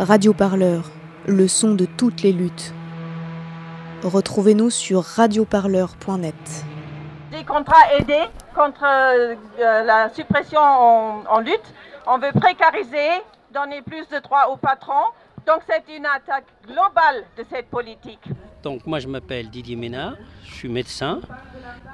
Radio 0.00 0.32
Parleur, 0.32 0.84
le 1.26 1.46
son 1.46 1.74
de 1.74 1.84
toutes 1.84 2.22
les 2.22 2.32
luttes. 2.32 2.72
Retrouvez-nous 4.02 4.70
sur 4.70 5.02
radioparleur.net. 5.02 6.64
Des 7.30 7.44
contrats 7.44 7.92
aidés 7.98 8.24
contre 8.54 8.82
euh, 8.82 9.36
la 9.58 10.08
suppression 10.08 10.58
en 10.58 11.40
lutte. 11.40 11.74
On 12.06 12.16
veut 12.16 12.32
précariser, 12.32 13.10
donner 13.52 13.82
plus 13.82 14.08
de 14.08 14.20
droits 14.20 14.48
aux 14.48 14.56
patrons. 14.56 15.10
Donc 15.46 15.60
c'est 15.68 15.94
une 15.94 16.06
attaque 16.06 16.46
globale 16.66 17.24
de 17.36 17.44
cette 17.50 17.68
politique. 17.68 18.24
Donc 18.62 18.86
moi 18.86 18.98
je 18.98 19.08
m'appelle 19.08 19.48
Didier 19.48 19.76
Ménard, 19.76 20.16
je 20.44 20.54
suis 20.54 20.68
médecin. 20.68 21.20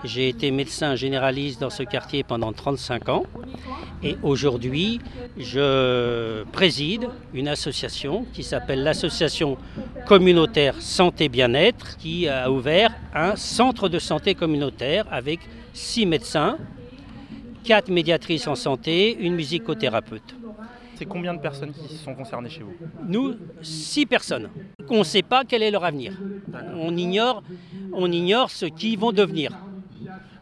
J'ai 0.05 0.29
été 0.29 0.51
médecin 0.51 0.96
généraliste 0.96 1.61
dans 1.61 1.71
ce 1.71 1.82
quartier 1.85 2.25
pendant 2.25 2.53
35 2.53 3.09
ans 3.09 3.25
et 4.03 4.17
aujourd'hui 4.23 5.00
je 5.39 6.43
préside 6.50 7.09
une 7.35 7.49
association 7.49 8.27
qui 8.32 8.43
s'appelle 8.43 8.82
l'association 8.82 9.57
communautaire 10.07 10.75
santé 10.81 11.29
bien-être 11.29 11.96
qui 11.99 12.29
a 12.29 12.50
ouvert 12.50 12.93
un 13.14 13.37
centre 13.37 13.89
de 13.89 13.98
santé 13.98 14.35
communautaire 14.35 15.07
avec 15.11 15.40
six 15.73 16.04
médecins, 16.04 16.59
quatre 17.64 17.90
médiatrices 17.90 18.48
en 18.48 18.54
santé, 18.54 19.17
une 19.21 19.35
musicothérapeute. 19.35 20.35
C'est 20.96 21.05
combien 21.05 21.35
de 21.35 21.41
personnes 21.41 21.73
qui 21.73 21.95
sont 21.96 22.14
concernées 22.14 22.49
chez 22.49 22.63
vous 22.63 22.75
Nous, 23.07 23.35
six 23.61 24.07
personnes. 24.07 24.49
On 24.89 25.00
ne 25.00 25.04
sait 25.04 25.23
pas 25.23 25.45
quel 25.45 25.63
est 25.63 25.71
leur 25.71 25.85
avenir. 25.85 26.18
On 26.75 26.96
ignore, 26.96 27.43
on 27.93 28.11
ignore 28.11 28.50
ce 28.50 28.64
qu'ils 28.67 28.99
vont 28.99 29.13
devenir. 29.13 29.53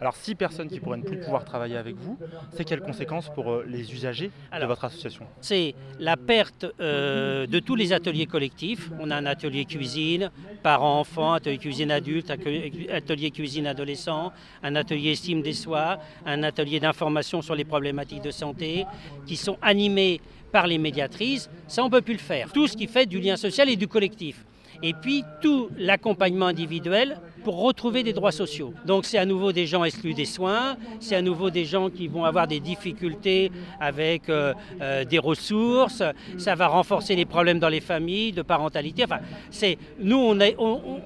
Alors, 0.01 0.17
six 0.17 0.35
personnes 0.35 0.69
qui 0.69 0.81
pourraient 0.81 0.99
ne 0.99 1.03
plus 1.03 1.19
pouvoir 1.19 1.45
travailler 1.45 1.77
avec 1.77 1.97
vous, 1.97 2.19
c'est 2.55 2.65
quelles 2.65 2.81
conséquences 2.81 3.29
pour 3.29 3.51
euh, 3.51 3.65
les 3.67 3.93
usagers 3.93 4.31
Alors, 4.51 4.69
de 4.69 4.73
votre 4.73 4.85
association? 4.85 5.27
C'est 5.41 5.75
la 5.99 6.17
perte 6.17 6.67
euh, 6.81 7.47
de 7.47 7.59
tous 7.59 7.75
les 7.75 7.93
ateliers 7.93 8.27
collectifs. 8.27 8.91
On 8.99 9.11
a 9.11 9.17
un 9.17 9.27
atelier 9.27 9.65
cuisine, 9.65 10.31
parents-enfants, 10.63 11.35
atelier 11.35 11.59
cuisine 11.59 11.91
adulte, 11.91 12.31
atelier 12.31 13.31
cuisine 13.31 13.67
adolescent, 13.67 14.33
un 14.63 14.77
atelier 14.77 15.13
estime 15.13 15.43
des 15.43 15.53
soins, 15.53 15.99
un 16.27 16.43
atelier 16.43 16.81
d'information 16.81 17.43
sur 17.43 17.55
les 17.55 17.65
problématiques 17.65 18.23
de 18.23 18.31
santé, 18.31 18.87
qui 19.27 19.37
sont 19.37 19.59
animés 19.63 20.21
par 20.53 20.67
les 20.67 20.79
médiatrices. 20.79 21.49
Ça, 21.67 21.83
on 21.83 21.87
ne 21.87 21.91
peut 21.91 22.03
plus 22.03 22.15
le 22.15 22.19
faire. 22.21 22.53
Tout 22.53 22.67
ce 22.67 22.77
qui 22.77 22.87
fait 22.87 23.07
du 23.07 23.21
lien 23.21 23.37
social 23.37 23.69
et 23.69 23.77
du 23.77 23.89
collectif. 23.89 24.45
Et 24.83 24.93
puis 24.95 25.25
tout 25.41 25.69
l'accompagnement 25.79 26.47
individuel 26.47 27.19
pour 27.45 27.61
retrouver 27.61 28.03
des 28.03 28.15
droits 28.15 28.33
sociaux. 28.33 28.73
Donc 28.87 29.05
c'est 29.05 29.19
à 29.19 29.27
nouveau 29.27 29.53
des 29.53 29.67
gens 29.67 29.85
exclus 29.85 30.15
des 30.15 30.25
soins, 30.25 30.77
c'est 30.99 31.15
à 31.15 31.23
nouveau 31.23 31.51
des 31.51 31.67
gens 31.67 31.91
qui 31.91 32.09
vont 32.09 32.25
avoir 32.25 32.49
des 32.49 32.59
difficultés 32.59 33.53
avec 33.79 34.29
euh, 34.29 34.55
euh, 34.81 35.05
des 35.05 35.19
ressources, 35.19 36.03
ça 36.39 36.55
va 36.55 36.67
renforcer 36.69 37.15
les 37.15 37.27
problèmes 37.27 37.59
dans 37.59 37.69
les 37.69 37.83
familles, 37.83 38.33
de 38.33 38.43
parentalité. 38.43 39.05
Enfin, 39.05 39.21
c'est 39.51 39.79
nous 40.01 40.35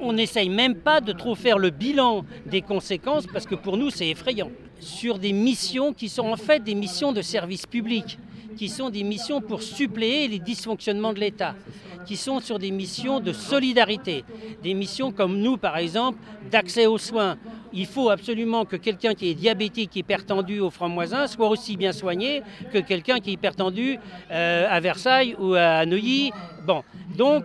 on 0.00 0.12
n'essaye 0.12 0.48
même 0.48 0.76
pas 0.76 1.00
de 1.00 1.12
trop 1.12 1.34
faire 1.34 1.58
le 1.58 1.70
bilan 1.70 2.24
des 2.46 2.62
conséquences 2.62 3.26
parce 3.26 3.46
que 3.46 3.56
pour 3.56 3.76
nous 3.76 3.90
c'est 3.90 4.08
effrayant. 4.08 4.50
Sur 4.80 5.18
des 5.18 5.32
missions 5.32 5.92
qui 5.92 6.08
sont 6.08 6.28
en 6.28 6.36
fait 6.36 6.62
des 6.62 6.76
missions 6.76 7.10
de 7.12 7.20
service 7.20 7.66
public 7.66 8.16
qui 8.58 8.68
sont 8.68 8.90
des 8.90 9.04
missions 9.04 9.40
pour 9.40 9.62
suppléer 9.62 10.26
les 10.26 10.40
dysfonctionnements 10.40 11.12
de 11.12 11.20
l'État, 11.20 11.54
qui 12.04 12.16
sont 12.16 12.40
sur 12.40 12.58
des 12.58 12.72
missions 12.72 13.20
de 13.20 13.32
solidarité, 13.32 14.24
des 14.62 14.74
missions 14.74 15.12
comme 15.12 15.38
nous 15.38 15.56
par 15.56 15.76
exemple 15.78 16.18
d'accès 16.50 16.86
aux 16.86 16.98
soins. 16.98 17.36
Il 17.72 17.86
faut 17.86 18.10
absolument 18.10 18.64
que 18.64 18.76
quelqu'un 18.76 19.14
qui 19.14 19.30
est 19.30 19.34
diabétique, 19.34 19.94
hypertendu 19.94 20.58
au 20.58 20.70
franc-moisin 20.70 21.28
soit 21.28 21.48
aussi 21.48 21.76
bien 21.76 21.92
soigné 21.92 22.42
que 22.72 22.78
quelqu'un 22.78 23.20
qui 23.20 23.30
est 23.30 23.34
hypertendu 23.34 23.98
euh, 24.30 24.66
à 24.68 24.80
Versailles 24.80 25.36
ou 25.38 25.54
à 25.54 25.86
Neuilly. 25.86 26.32
Bon, 26.66 26.82
donc 27.16 27.44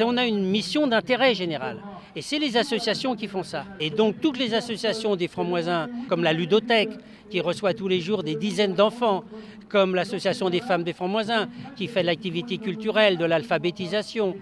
on 0.00 0.16
a 0.16 0.24
une 0.26 0.44
mission 0.46 0.86
d'intérêt 0.86 1.34
général. 1.34 1.78
Et 2.14 2.22
c'est 2.22 2.38
les 2.38 2.56
associations 2.56 3.16
qui 3.16 3.26
font 3.26 3.42
ça. 3.42 3.64
Et 3.80 3.90
donc 3.90 4.20
toutes 4.20 4.38
les 4.38 4.54
associations 4.54 5.16
des 5.16 5.28
francs-moisins, 5.28 5.88
comme 6.08 6.22
la 6.22 6.32
ludothèque, 6.32 6.90
qui 7.32 7.40
reçoit 7.40 7.72
tous 7.72 7.88
les 7.88 8.02
jours 8.02 8.22
des 8.22 8.34
dizaines 8.34 8.74
d'enfants, 8.74 9.24
comme 9.70 9.94
l'association 9.94 10.50
des 10.50 10.60
femmes 10.60 10.84
des 10.84 10.92
francs-moisins, 10.92 11.48
qui 11.76 11.86
fait 11.86 12.02
de 12.02 12.06
l'activité 12.06 12.58
culturelle, 12.58 13.16
de 13.16 13.24
l'alphabétisation, 13.24 14.36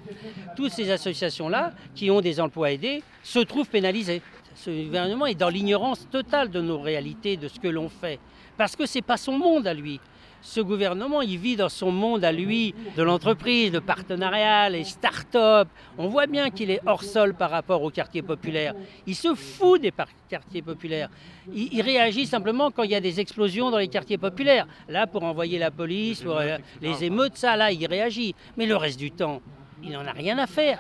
toutes 0.57 0.73
ces 0.73 0.91
associations-là, 0.91 1.73
qui 1.95 2.11
ont 2.11 2.21
des 2.21 2.41
emplois 2.41 2.73
aidés, 2.73 3.05
se 3.23 3.39
trouvent 3.39 3.69
pénalisées. 3.69 4.23
Ce 4.57 4.71
gouvernement 4.71 5.27
est 5.27 5.37
dans 5.37 5.51
l'ignorance 5.51 6.09
totale 6.11 6.51
de 6.51 6.61
nos 6.61 6.81
réalités, 6.81 7.37
de 7.37 7.47
ce 7.47 7.61
que 7.61 7.69
l'on 7.69 7.89
fait, 7.89 8.19
parce 8.57 8.75
que 8.75 8.87
ce 8.87 8.99
n'est 8.99 9.03
pas 9.03 9.17
son 9.17 9.39
monde 9.39 9.69
à 9.69 9.73
lui 9.73 10.01
ce 10.43 10.61
gouvernement, 10.61 11.23
il 11.23 11.39
vit 11.39 11.57
dans 11.57 11.69
son 11.69 11.93
monde 11.93 12.25
à 12.25 12.33
lui, 12.33 12.75
de 12.97 13.03
l'entreprise, 13.03 13.73
le 13.73 13.81
partenariat, 13.81 14.69
les 14.69 14.85
start-up. 14.85 15.69
On 15.99 16.09
voit 16.09 16.27
bien 16.27 16.51
qu'il 16.51 16.71
est 16.71 16.81
hors 16.87 17.03
sol 17.03 17.35
par 17.35 17.51
rapport 17.51 17.83
aux 17.83 17.91
quartiers 17.91 18.23
populaires. 18.23 18.75
Il 19.07 19.15
se 19.15 19.35
fout 19.35 19.81
des 19.81 19.93
quartiers 20.29 20.63
populaires. 20.63 21.09
Il, 21.53 21.73
il, 21.73 21.83
réagit 21.83 22.27
simplement 22.27 22.71
quand 22.71 22.83
il 22.83 22.91
y 22.91 22.95
a 22.95 23.01
des 23.01 23.21
explosions 23.21 23.71
dans 23.71 23.79
les 23.79 23.89
quartiers 23.89 24.19
populaires. 24.19 24.67
Là, 24.89 25.07
pour 25.07 25.23
envoyer 25.25 25.59
la 25.59 25.71
police, 25.71 26.23
pour 26.23 26.39
euh, 26.39 26.57
les 26.81 27.05
émeutes, 27.05 27.37
ça, 27.37 27.57
là, 27.57 27.71
il 27.71 27.87
réagit. 27.87 28.35
Mais 28.57 28.67
le 28.67 28.77
reste 28.77 28.99
du 28.99 29.11
temps, 29.11 29.41
il 29.83 29.93
n'en 29.93 30.07
a 30.07 30.13
rien 30.13 30.39
à 30.39 30.47
faire. 30.47 30.79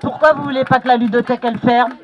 Pourquoi 0.00 0.34
vous 0.34 0.44
voulez 0.44 0.64
pas 0.64 0.78
que 0.78 0.88
la 0.88 0.96
ludothèque 0.96 1.40
elle 1.42 1.58
ferme? 1.58 1.96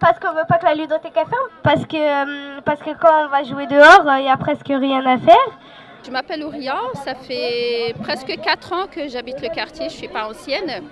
Parce 0.00 0.18
qu'on 0.18 0.32
veut 0.32 0.46
pas 0.48 0.58
que 0.58 0.64
la 0.64 0.74
ludothèque 0.74 1.14
ferme, 1.14 1.28
parce 1.62 1.86
que, 1.86 1.96
euh, 1.96 2.60
parce 2.64 2.80
que 2.80 2.90
quand 2.98 3.26
on 3.26 3.28
va 3.28 3.44
jouer 3.44 3.66
dehors, 3.66 4.02
il 4.18 4.22
n'y 4.22 4.30
a 4.30 4.36
presque 4.36 4.68
rien 4.68 5.04
à 5.06 5.18
faire. 5.18 5.58
Je 6.02 6.10
m'appelle 6.10 6.42
Ouria, 6.42 6.76
ça 7.04 7.14
fait 7.14 7.94
presque 8.02 8.34
4 8.42 8.72
ans 8.72 8.86
que 8.90 9.06
j'habite 9.06 9.42
le 9.42 9.50
quartier, 9.50 9.90
je 9.90 9.94
ne 9.94 9.98
suis 9.98 10.08
pas 10.08 10.30
ancienne. 10.30 10.82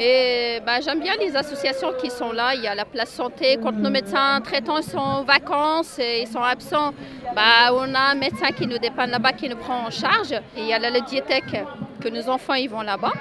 Et 0.00 0.58
bah, 0.66 0.80
j'aime 0.80 1.00
bien 1.00 1.12
les 1.20 1.36
associations 1.36 1.92
qui 2.00 2.10
sont 2.10 2.32
là. 2.32 2.52
Il 2.56 2.62
y 2.62 2.66
a 2.66 2.74
la 2.74 2.84
place 2.84 3.10
santé, 3.10 3.58
quand 3.62 3.70
nos 3.70 3.90
médecins 3.90 4.40
traitants 4.40 4.82
sont 4.82 4.98
en 4.98 5.22
vacances 5.22 6.00
et 6.00 6.22
ils 6.22 6.26
sont 6.26 6.42
absents, 6.42 6.92
bah, 7.36 7.72
on 7.72 7.94
a 7.94 8.00
un 8.10 8.14
médecin 8.16 8.50
qui 8.50 8.66
nous 8.66 8.78
dépanne 8.78 9.10
là-bas, 9.10 9.34
qui 9.34 9.48
nous 9.48 9.56
prend 9.56 9.86
en 9.86 9.90
charge. 9.90 10.32
Et 10.32 10.62
il 10.62 10.66
y 10.66 10.72
a 10.72 10.80
la 10.80 11.00
diétèque 11.00 11.64
que 12.04 12.10
nos 12.10 12.28
enfants 12.28 12.54
ils 12.54 12.68
vont 12.68 12.82
là-bas. 12.82 13.12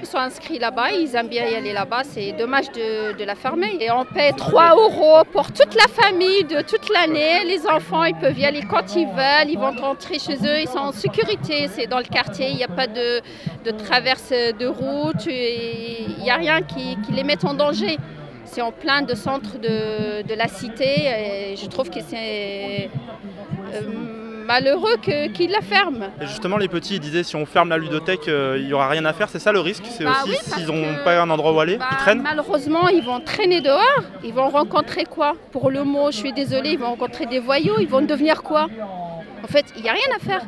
Ils 0.00 0.06
sont 0.06 0.16
inscrits 0.16 0.58
là-bas, 0.58 0.92
ils 0.92 1.14
aiment 1.14 1.28
bien 1.28 1.44
y 1.44 1.54
aller 1.54 1.74
là-bas. 1.74 2.02
C'est 2.04 2.32
dommage 2.32 2.72
de, 2.72 3.22
la 3.22 3.34
fermer. 3.34 3.76
Et 3.80 3.90
on 3.90 4.04
paie 4.06 4.32
3 4.32 4.70
euros 4.70 5.22
pour 5.30 5.52
toute 5.52 5.74
la 5.74 5.88
famille 5.88 6.44
de 6.44 6.62
toute 6.62 6.88
l'année. 6.88 7.44
Les 7.44 7.66
enfants, 7.66 8.04
ils 8.04 8.14
peuvent 8.14 8.38
y 8.38 8.46
aller 8.46 8.62
quand 8.62 8.96
ils 8.96 9.06
veulent. 9.06 9.50
Ils 9.50 9.58
vont 9.58 9.72
rentrer 9.72 10.18
chez 10.18 10.36
eux. 10.36 10.60
Ils 10.60 10.68
sont 10.68 10.78
en 10.78 10.92
sécurité. 10.92 11.68
C'est 11.68 11.86
dans 11.86 11.98
le 11.98 12.04
quartier. 12.04 12.48
Il 12.48 12.56
n'y 12.56 12.64
a 12.64 12.68
pas 12.68 12.86
de, 12.86 13.20
traverse 13.84 14.30
de 14.30 14.66
route. 14.66 15.26
Il 15.26 16.22
n'y 16.22 16.30
a 16.30 16.36
rien 16.36 16.62
qui, 16.62 16.96
les 17.12 17.24
mette 17.24 17.44
en 17.44 17.52
danger. 17.54 17.98
C'est 18.46 18.62
en 18.62 18.72
plein 18.72 19.02
de 19.02 19.14
centre 19.14 19.58
de, 19.58 20.22
de 20.22 20.34
la 20.34 20.48
cité. 20.48 21.52
Et 21.52 21.56
je 21.56 21.66
trouve 21.66 21.90
que 21.90 22.00
c'est... 22.00 22.88
Euh, 23.74 24.19
malheureux 24.50 24.96
qu'il 25.00 25.32
qu 25.32 25.46
la 25.46 25.60
ferme. 25.60 26.08
Et 26.20 26.26
justement, 26.26 26.56
les 26.56 26.66
petits 26.66 26.96
ils 26.96 27.00
disaient 27.00 27.22
si 27.22 27.36
on 27.36 27.46
ferme 27.46 27.68
la 27.68 27.78
ludothèque, 27.78 28.26
euh, 28.26 28.58
il 28.58 28.66
n'y 28.66 28.72
aura 28.72 28.88
rien 28.88 29.04
à 29.04 29.12
faire. 29.12 29.28
C'est 29.28 29.38
ça 29.38 29.52
le 29.52 29.60
risque? 29.60 29.84
C'est 29.88 30.04
bah 30.04 30.10
aussi 30.24 30.30
oui, 30.30 30.36
s'ils 30.42 30.66
n'ont 30.66 31.04
pas 31.04 31.20
un 31.20 31.30
endroit 31.30 31.52
où 31.52 31.60
aller, 31.60 31.76
bah, 31.76 31.86
ils 31.92 31.96
traînent? 31.98 32.22
Malheureusement, 32.22 32.88
ils 32.88 33.02
vont 33.02 33.20
traîner 33.20 33.60
dehors. 33.60 34.02
Ils 34.24 34.34
vont 34.34 34.48
rencontrer 34.48 35.04
quoi? 35.04 35.34
Pour 35.52 35.70
le 35.70 35.84
mot, 35.84 36.10
je 36.10 36.16
suis 36.16 36.32
désolée, 36.32 36.70
ils 36.70 36.78
vont 36.78 36.88
rencontrer 36.88 37.26
des 37.26 37.38
voyous. 37.38 37.78
Ils 37.78 37.88
vont 37.88 38.02
devenir 38.02 38.42
quoi? 38.42 38.66
En 39.44 39.46
fait, 39.46 39.66
il 39.76 39.82
n'y 39.82 39.88
a 39.88 39.92
rien 39.92 40.10
à 40.16 40.18
faire. 40.18 40.42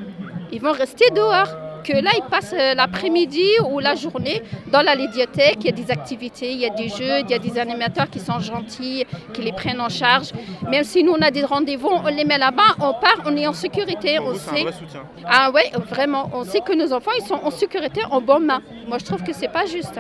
Ils 0.51 0.61
vont 0.61 0.73
rester 0.73 1.09
dehors 1.15 1.51
que 1.83 1.93
là, 1.93 2.11
ils 2.17 2.29
passent 2.31 2.55
l'après-midi 2.77 3.47
ou 3.69 3.79
la 3.79 3.95
journée 3.95 4.43
dans 4.71 4.83
la 4.83 4.97
médiathèque. 4.97 5.59
Il 5.61 5.67
y 5.67 5.69
a 5.69 5.73
des 5.73 5.91
activités, 5.91 6.53
il 6.53 6.59
y 6.59 6.67
a 6.67 6.71
des 6.71 6.89
jeux, 6.89 7.21
il 7.21 7.31
y 7.31 7.35
a 7.35 7.39
des 7.39 7.59
animateurs 7.59 8.09
qui 8.09 8.21
sont 8.21 8.41
gentils, 8.41 9.05
qui 9.33 9.43
les 9.43 9.53
prennent 9.53 9.81
en 9.81 9.89
charge. 9.89 10.33
Même 10.69 10.85
si 10.85 11.03
nous, 11.05 11.13
on 11.13 11.23
a 11.23 11.31
des 11.31 11.45
rendez-vous, 11.45 11.89
on 11.89 12.09
les 12.09 12.25
met 12.25 12.39
là-bas, 12.39 12.77
on 12.79 12.95
part, 12.95 13.19
on 13.27 13.37
est 13.37 13.47
en 13.47 13.53
sécurité. 13.53 14.17
Pour 14.17 14.29
on 14.29 14.33
vous, 14.33 14.39
sait... 14.39 14.61
un 14.61 14.65
vrai 14.65 14.73
soutien. 14.73 15.03
Ah 15.25 15.51
ouais, 15.51 15.71
vraiment. 15.89 16.31
On 16.33 16.45
sait 16.45 16.61
que 16.61 16.75
nos 16.75 16.93
enfants, 16.93 17.13
ils 17.19 17.27
sont 17.27 17.41
en 17.43 17.51
sécurité, 17.51 18.03
en 18.11 18.21
bonne 18.21 18.47
main. 18.47 18.63
Moi, 18.87 18.99
je 18.99 19.05
trouve 19.05 19.23
que 19.23 19.33
c'est 19.33 19.49
pas 19.49 19.67
juste. 19.67 19.99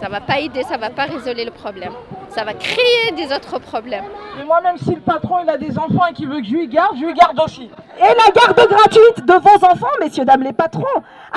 Ça 0.00 0.08
va 0.08 0.20
pas 0.20 0.40
aider, 0.40 0.62
ça 0.62 0.76
va 0.76 0.90
pas 0.90 1.04
résoudre 1.04 1.44
le 1.44 1.50
problème. 1.50 1.92
Ça 2.30 2.44
va 2.44 2.54
créer 2.54 3.12
des 3.12 3.32
autres 3.32 3.58
problèmes. 3.58 4.04
Et 4.40 4.44
moi, 4.44 4.60
même 4.60 4.76
si 4.76 4.94
le 4.94 5.00
patron 5.00 5.40
il 5.42 5.48
a 5.50 5.56
des 5.56 5.78
enfants 5.78 6.06
et 6.06 6.12
qu'il 6.12 6.28
veut 6.28 6.40
que 6.40 6.46
je 6.46 6.52
lui 6.52 6.68
garde, 6.68 6.96
je 6.96 7.04
lui 7.04 7.14
garde 7.14 7.40
aussi. 7.40 7.70
Et 7.98 8.00
la 8.02 8.30
garde 8.32 8.68
gratuite 8.68 9.24
de 9.24 9.34
vos 9.34 9.66
enfants, 9.66 9.94
messieurs, 10.00 10.24
dames 10.24 10.42
les 10.42 10.52
patrons. 10.52 10.84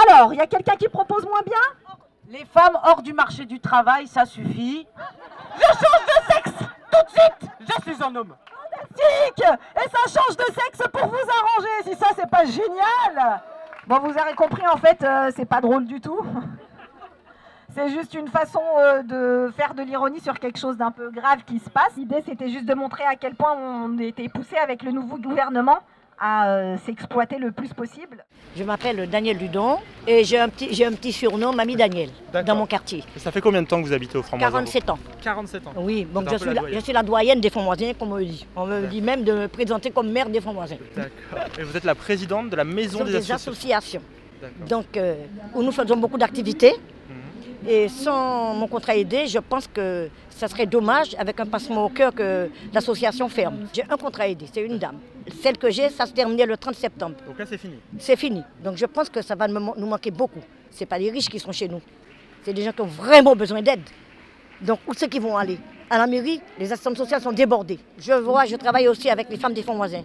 Alors, 0.07 0.33
il 0.33 0.39
y 0.39 0.41
a 0.41 0.47
quelqu'un 0.47 0.75
qui 0.75 0.89
propose 0.89 1.25
moins 1.25 1.41
bien? 1.45 1.95
Les 2.29 2.45
femmes 2.45 2.77
hors 2.83 3.01
du 3.01 3.13
marché 3.13 3.45
du 3.45 3.59
travail, 3.59 4.07
ça 4.07 4.25
suffit. 4.25 4.85
Je 5.55 5.63
change 5.63 6.05
de 6.05 6.33
sexe 6.33 6.51
tout 6.91 7.05
de 7.05 7.09
suite 7.09 7.51
Je 7.59 7.91
suis 7.93 8.03
un 8.03 8.15
homme. 8.15 8.35
Fantastique 8.71 9.43
Et 9.75 9.89
ça 9.89 10.21
change 10.21 10.37
de 10.37 10.43
sexe 10.43 10.87
pour 10.91 11.07
vous 11.07 11.15
arranger. 11.15 11.83
Si 11.83 11.95
ça, 11.95 12.07
c'est 12.15 12.29
pas 12.29 12.45
génial 12.45 13.41
Bon, 13.87 13.99
vous 13.99 14.15
avez 14.19 14.33
compris, 14.35 14.67
en 14.67 14.77
fait, 14.77 15.03
euh, 15.03 15.31
c'est 15.35 15.45
pas 15.45 15.61
drôle 15.61 15.85
du 15.85 15.99
tout. 15.99 16.21
C'est 17.75 17.89
juste 17.89 18.13
une 18.13 18.27
façon 18.27 18.61
euh, 18.79 19.03
de 19.03 19.51
faire 19.53 19.73
de 19.73 19.83
l'ironie 19.83 20.19
sur 20.19 20.37
quelque 20.39 20.57
chose 20.57 20.77
d'un 20.77 20.91
peu 20.91 21.11
grave 21.11 21.39
qui 21.45 21.59
se 21.59 21.69
passe. 21.69 21.95
L'idée, 21.97 22.23
c'était 22.27 22.49
juste 22.49 22.65
de 22.65 22.73
montrer 22.73 23.03
à 23.03 23.15
quel 23.15 23.35
point 23.35 23.55
on 23.55 23.97
était 23.99 24.27
poussé 24.27 24.55
avec 24.57 24.83
le 24.83 24.91
nouveau 24.91 25.17
gouvernement 25.17 25.79
à 26.19 26.75
s'exploiter 26.85 27.37
le 27.37 27.51
plus 27.51 27.73
possible. 27.73 28.25
Je 28.57 28.63
m'appelle 28.63 29.09
Daniel 29.09 29.37
Ludon 29.37 29.77
et 30.05 30.23
j'ai 30.25 30.37
un 30.37 30.49
petit, 30.49 30.73
j'ai 30.73 30.85
un 30.85 30.91
petit 30.91 31.13
surnom, 31.13 31.53
Mamie 31.53 31.77
Daniel, 31.77 32.09
dans 32.45 32.55
mon 32.55 32.65
quartier. 32.65 33.03
Et 33.15 33.19
ça 33.19 33.31
fait 33.31 33.39
combien 33.39 33.61
de 33.61 33.67
temps 33.67 33.81
que 33.81 33.87
vous 33.87 33.93
habitez 33.93 34.17
au 34.17 34.23
Franc-Moisin 34.23 34.51
47 34.51 34.89
ans. 34.89 34.99
47 35.21 35.67
ans. 35.67 35.73
Oui, 35.77 36.05
donc 36.13 36.29
je 36.29 36.35
suis, 36.35 36.53
la 36.53 36.61
je 36.69 36.79
suis 36.79 36.91
la 36.91 37.03
doyenne 37.03 37.39
des 37.39 37.49
Fonds-Voisins, 37.49 37.93
comme 37.97 38.11
on 38.11 38.17
me 38.17 38.25
dit. 38.25 38.45
On 38.55 38.65
me 38.65 38.87
dit 38.87 39.01
même 39.01 39.23
de 39.23 39.31
me 39.31 39.47
présenter 39.47 39.91
comme 39.91 40.11
maire 40.11 40.29
des 40.29 40.41
Fonds-Voisins. 40.41 40.77
D'accord. 40.95 41.47
Et 41.57 41.63
vous 41.63 41.77
êtes 41.77 41.85
la 41.85 41.95
présidente 41.95 42.49
de 42.49 42.55
la 42.57 42.65
maison 42.65 43.05
des, 43.05 43.13
des 43.13 43.31
associations. 43.31 44.01
Donc, 44.67 44.97
euh, 44.97 45.15
où 45.53 45.63
nous 45.63 45.71
faisons 45.71 45.95
beaucoup 45.97 46.17
d'activités. 46.17 46.75
Et 47.67 47.89
sans 47.89 48.53
mon 48.53 48.67
contrat 48.67 48.95
aidé, 48.95 49.27
je 49.27 49.39
pense 49.39 49.67
que 49.67 50.09
ça 50.29 50.47
serait 50.47 50.65
dommage, 50.65 51.15
avec 51.17 51.39
un 51.39 51.45
passement 51.45 51.85
au 51.85 51.89
cœur, 51.89 52.13
que 52.13 52.49
l'association 52.73 53.27
ferme. 53.27 53.67
J'ai 53.73 53.83
un 53.89 53.97
contrat 53.97 54.27
aidé, 54.27 54.45
c'est 54.51 54.61
une 54.61 54.77
dame. 54.77 54.97
Celle 55.41 55.57
que 55.57 55.69
j'ai, 55.69 55.89
ça 55.89 56.05
se 56.05 56.13
terminait 56.13 56.45
le 56.45 56.55
30 56.55 56.75
septembre. 56.75 57.15
Donc 57.27 57.37
là, 57.37 57.45
c'est 57.45 57.57
fini. 57.57 57.75
C'est 57.97 58.15
fini. 58.15 58.41
Donc 58.63 58.77
je 58.77 58.85
pense 58.85 59.09
que 59.09 59.21
ça 59.21 59.35
va 59.35 59.47
nous 59.47 59.85
manquer 59.85 60.11
beaucoup. 60.11 60.41
Ce 60.71 60.85
pas 60.85 60.97
les 60.97 61.11
riches 61.11 61.29
qui 61.29 61.39
sont 61.39 61.51
chez 61.51 61.67
nous. 61.67 61.81
C'est 62.43 62.53
des 62.53 62.63
gens 62.63 62.71
qui 62.71 62.81
ont 62.81 62.85
vraiment 62.85 63.35
besoin 63.35 63.61
d'aide. 63.61 63.81
Donc 64.61 64.79
où 64.87 64.93
c'est 64.93 65.09
qu'ils 65.09 65.21
vont 65.21 65.35
aller? 65.35 65.59
À 65.89 65.97
la 65.97 66.07
mairie, 66.07 66.39
les 66.57 66.71
assistantes 66.71 66.97
sociales 66.97 67.21
sont 67.21 67.31
débordées. 67.31 67.79
Je 67.97 68.13
vois, 68.13 68.45
je 68.45 68.55
travaille 68.55 68.87
aussi 68.87 69.09
avec 69.09 69.29
les 69.29 69.37
femmes 69.37 69.53
des 69.53 69.63
fonds 69.63 69.75
voisins. 69.75 70.03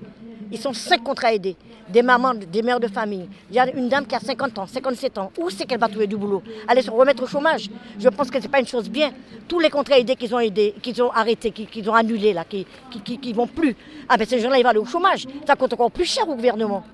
Ils 0.54 0.60
sont 0.60 0.72
cinq 0.72 1.02
contrats 1.02 1.34
aidés. 1.34 1.56
Des 1.88 2.00
mamans, 2.00 2.32
des 2.32 2.62
mères 2.62 2.78
de 2.78 2.86
famille. 2.86 3.28
Il 3.50 3.56
y 3.56 3.58
a 3.58 3.68
une 3.74 3.88
dame 3.88 4.06
qui 4.06 4.14
a 4.14 4.20
50 4.20 4.56
ans, 4.60 4.66
57 4.68 5.18
ans. 5.18 5.32
Où 5.36 5.50
c'est 5.50 5.66
qu'elle 5.66 5.80
va 5.80 5.88
trouver 5.88 6.06
du 6.06 6.16
boulot? 6.16 6.44
Aller 6.68 6.80
se 6.80 6.92
remettre 6.92 7.24
au 7.24 7.26
chômage. 7.26 7.68
Je 7.98 8.08
pense 8.08 8.30
que 8.30 8.38
ce 8.38 8.44
n'est 8.44 8.48
pas 8.48 8.60
une 8.60 8.66
chose 8.68 8.88
bien. 8.88 9.10
Tous 9.48 9.58
les 9.58 9.68
contrats 9.68 9.98
aidés 9.98 10.14
qu'ils 10.14 10.32
ont 10.32 10.38
aidés, 10.38 10.72
qu'ils 10.80 11.02
ont 11.02 11.10
arrêtés, 11.10 11.50
qu'ils 11.50 11.90
ont 11.90 11.94
annulés, 11.94 12.32
là, 12.32 12.44
qui 12.44 12.64
qui 13.02 13.32
vont 13.32 13.48
plus. 13.48 13.74
Ah 14.08 14.16
ben 14.16 14.24
ces 14.28 14.38
gens-là, 14.38 14.58
ils 14.58 14.62
vont 14.62 14.68
aller 14.70 14.78
au 14.78 14.84
chômage. 14.84 15.26
Ça 15.44 15.56
coûte 15.56 15.72
encore 15.72 15.90
plus 15.90 16.04
cher 16.04 16.28
au 16.28 16.36
gouvernement. 16.36 16.84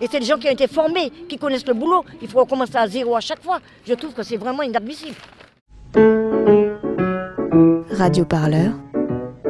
Et 0.00 0.06
c'est 0.08 0.20
des 0.20 0.26
gens 0.26 0.38
qui 0.38 0.46
ont 0.46 0.52
été 0.52 0.68
formés, 0.68 1.10
qui 1.28 1.36
connaissent 1.36 1.66
le 1.66 1.74
boulot. 1.74 2.04
Il 2.22 2.28
faut 2.28 2.38
recommencer 2.38 2.76
à 2.76 2.86
zéro 2.86 3.16
à 3.16 3.20
chaque 3.20 3.42
fois. 3.42 3.58
Je 3.84 3.94
trouve 3.94 4.14
que 4.14 4.22
c'est 4.22 4.36
vraiment 4.36 4.62
inadmissible. 4.62 5.16
Radio 7.90 8.24
Parleur, 8.24 8.72